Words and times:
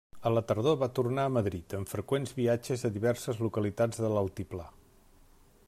A 0.27 0.29
la 0.35 0.41
tardor 0.51 0.77
va 0.83 0.87
tornar 0.99 1.25
a 1.29 1.33
Madrid, 1.33 1.75
amb 1.79 1.91
freqüents 1.91 2.33
viatges 2.39 2.85
a 2.89 2.91
diverses 2.97 3.43
localitats 3.47 4.03
de 4.07 4.11
l'altiplà. 4.15 4.67